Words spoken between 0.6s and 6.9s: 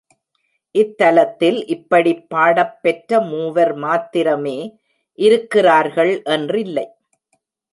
இத்தலத்தில் இப்படிப் பாடப்பெற்ற மூவர் மாத்திரமே இருக்கிறார்கள் என்றில்லை.